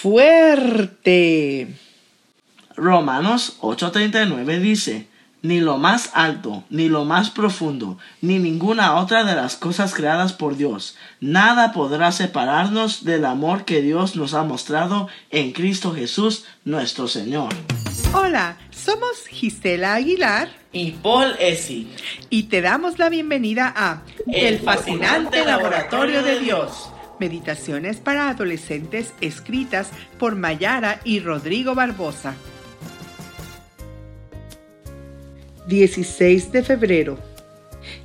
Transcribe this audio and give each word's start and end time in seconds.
fuerte. 0.00 1.68
Romanos 2.76 3.56
8:39 3.60 4.60
dice, 4.60 5.08
ni 5.40 5.60
lo 5.60 5.78
más 5.78 6.10
alto, 6.12 6.64
ni 6.70 6.88
lo 6.88 7.04
más 7.04 7.30
profundo, 7.30 7.98
ni 8.20 8.38
ninguna 8.38 8.96
otra 8.96 9.24
de 9.24 9.34
las 9.34 9.56
cosas 9.56 9.94
creadas 9.94 10.32
por 10.32 10.56
Dios. 10.56 10.96
Nada 11.20 11.72
podrá 11.72 12.12
separarnos 12.12 13.04
del 13.04 13.24
amor 13.24 13.64
que 13.64 13.80
Dios 13.80 14.16
nos 14.16 14.34
ha 14.34 14.42
mostrado 14.42 15.08
en 15.30 15.52
Cristo 15.52 15.94
Jesús 15.94 16.44
nuestro 16.64 17.08
Señor. 17.08 17.48
Hola, 18.12 18.58
somos 18.70 19.26
Gisela 19.28 19.94
Aguilar 19.94 20.50
y 20.72 20.92
Paul 20.92 21.34
Essi 21.38 21.90
y 22.28 22.44
te 22.44 22.60
damos 22.60 22.98
la 22.98 23.08
bienvenida 23.08 23.72
a 23.74 24.02
El 24.30 24.58
fascinante 24.58 25.44
laboratorio 25.44 26.22
de 26.22 26.40
Dios. 26.40 26.90
Meditaciones 27.18 27.96
para 27.98 28.28
adolescentes 28.28 29.12
escritas 29.20 29.90
por 30.18 30.36
Mayara 30.36 31.00
y 31.04 31.20
Rodrigo 31.20 31.74
Barbosa. 31.74 32.34
16 35.66 36.52
de 36.52 36.62
febrero. 36.62 37.18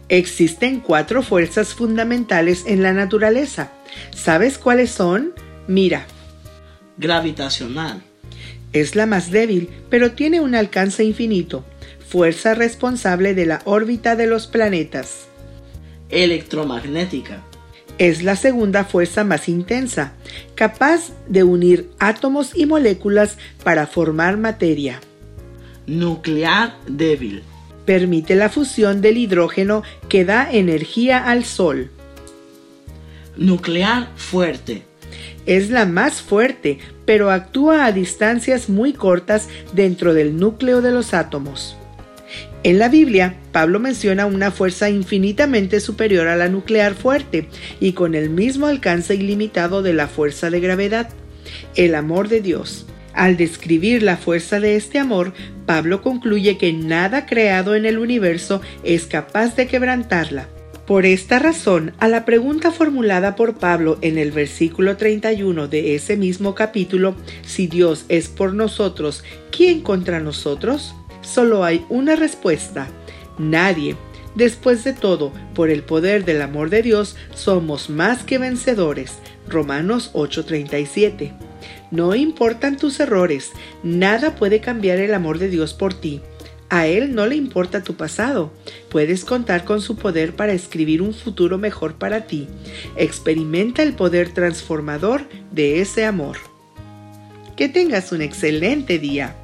Existen 0.09 0.80
cuatro 0.80 1.22
fuerzas 1.23 1.73
fundamentales 1.73 2.63
en 2.66 2.84
la 2.84 2.94
naturaleza. 2.94 3.72
¿Sabes 4.16 4.58
cuáles 4.58 4.91
son? 4.91 5.34
Mira. 5.67 6.05
Gravitacional. 6.98 8.02
Es 8.73 8.95
la 8.95 9.05
más 9.05 9.31
débil, 9.31 9.70
pero 9.89 10.12
tiene 10.12 10.39
un 10.39 10.55
alcance 10.55 11.03
infinito. 11.03 11.66
Fuerza 12.08 12.53
responsable 12.53 13.34
de 13.34 13.45
la 13.45 13.62
órbita 13.66 14.16
de 14.16 14.28
los 14.28 14.48
planetas. 14.48 15.28
Electromagnética. 16.09 17.41
Es 17.98 18.23
la 18.23 18.36
segunda 18.36 18.84
fuerza 18.84 19.23
más 19.23 19.48
intensa, 19.48 20.13
capaz 20.55 21.12
de 21.27 21.44
unir 21.44 21.90
átomos 22.00 22.52
y 22.55 22.66
moléculas 22.66 23.38
para 23.64 23.88
formar 23.88 24.38
materia. 24.38 25.00
Nuclear 25.86 26.75
débil 26.88 27.44
permite 27.86 28.36
la 28.36 28.50
fusión 28.50 29.02
del 29.02 29.17
hidrógeno 29.17 29.84
que 30.08 30.25
da 30.25 30.52
energía 30.52 31.25
al 31.25 31.45
Sol. 31.45 31.89
Nuclear 33.36 34.09
fuerte. 34.16 34.84
Es 35.45 35.69
la 35.69 35.86
más 35.86 36.22
fuerte, 36.22 36.80
pero 37.06 37.31
actúa 37.31 37.86
a 37.86 37.92
distancias 37.92 38.69
muy 38.69 38.94
cortas 38.94 39.50
dentro 39.73 40.14
del 40.14 40.38
núcleo 40.38 40.81
de 40.81 40.92
los 40.92 41.14
átomos. 41.14 41.75
En 42.64 42.78
la 42.78 42.90
Biblia, 42.90 43.38
Pablo 43.52 43.80
menciona 43.80 44.28
una 44.28 44.52
fuerza 44.52 44.88
infinitamente 44.88 45.80
superior 45.80 46.28
a 46.28 46.36
la 46.36 46.48
nuclear 46.48 46.94
fuerte 46.94 47.48
y 47.80 47.94
con 47.94 48.14
el 48.14 48.30
mismo 48.30 48.68
alcance 48.68 49.16
ilimitado 49.16 49.81
de 49.81 49.94
la 49.94 50.08
fuerza 50.08 50.52
de 50.52 50.59
gravedad, 50.59 51.09
el 51.76 51.95
amor 51.95 52.28
de 52.28 52.42
Dios. 52.42 52.86
Al 53.14 53.36
describir 53.36 54.03
la 54.03 54.16
fuerza 54.16 54.59
de 54.59 54.76
este 54.76 55.00
amor, 55.00 55.34
Pablo 55.66 56.03
concluye 56.03 56.59
que 56.59 56.72
nada 56.72 57.26
creado 57.26 57.73
en 57.73 57.88
el 57.88 57.98
universo 57.98 58.62
es 58.84 59.08
capaz 59.08 59.56
de 59.56 59.66
quebrantarla. 59.66 60.48
Por 60.86 61.08
esta 61.08 61.40
razón, 61.40 61.94
a 61.98 62.08
la 62.08 62.25
pregunta 62.25 62.70
formulada 62.70 63.36
por 63.36 63.56
Pablo 63.56 63.98
en 64.02 64.20
el 64.20 64.31
versículo 64.31 64.98
31 64.98 65.68
de 65.68 65.96
ese 65.96 66.16
mismo 66.16 66.53
capítulo, 66.53 67.16
si 67.44 67.66
Dios 67.66 68.06
es 68.08 68.28
por 68.28 68.53
nosotros, 68.53 69.23
¿quién 69.52 69.81
contra 69.81 70.20
nosotros? 70.20 70.94
Solo 71.22 71.64
hay 71.64 71.86
una 71.89 72.16
respuesta, 72.16 72.88
nadie. 73.38 73.95
Después 74.36 74.83
de 74.83 74.94
todo, 74.94 75.33
por 75.53 75.69
el 75.69 75.83
poder 75.83 76.23
del 76.25 76.41
amor 76.41 76.69
de 76.69 76.81
Dios, 76.81 77.16
somos 77.36 77.89
más 77.89 78.23
que 78.23 78.38
vencedores. 78.38 79.19
Romanos 79.47 80.11
8:37. 80.13 81.33
No 81.91 82.16
importan 82.16 82.78
tus 82.78 83.00
errores, 83.00 83.52
nada 83.83 84.36
puede 84.36 84.61
cambiar 84.61 85.00
el 85.00 85.13
amor 85.13 85.38
de 85.38 85.50
Dios 85.50 85.73
por 85.73 85.94
ti. 85.94 86.22
A 86.69 86.88
Él 86.88 87.13
no 87.13 87.28
le 87.28 87.35
importa 87.35 87.83
tu 87.83 87.95
pasado. 87.95 88.50
Puedes 88.89 89.25
contar 89.25 89.66
con 89.66 89.81
su 89.81 89.97
poder 89.97 90.38
para 90.38 90.53
escribir 90.53 91.01
un 91.01 91.13
futuro 91.13 91.57
mejor 91.57 91.96
para 91.96 92.28
ti. 92.28 92.47
Experimenta 92.96 93.84
el 93.84 93.94
poder 93.94 94.34
transformador 94.34 95.28
de 95.51 95.81
ese 95.81 96.06
amor. 96.06 96.38
Que 97.57 97.67
tengas 97.67 98.13
un 98.13 98.22
excelente 98.22 99.00
día. 99.00 99.35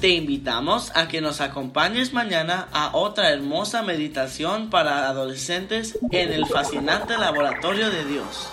Te 0.00 0.08
invitamos 0.08 0.92
a 0.96 1.08
que 1.08 1.20
nos 1.20 1.42
acompañes 1.42 2.14
mañana 2.14 2.68
a 2.72 2.96
otra 2.96 3.28
hermosa 3.32 3.82
meditación 3.82 4.70
para 4.70 5.06
adolescentes 5.08 5.98
en 6.10 6.32
el 6.32 6.46
fascinante 6.46 7.18
laboratorio 7.18 7.90
de 7.90 8.06
Dios. 8.06 8.48